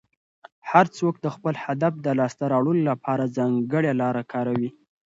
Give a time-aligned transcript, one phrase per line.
[0.69, 4.69] هر څوک د خپل هدف د لاسته راوړلو لپاره ځانګړې لاره کاروي.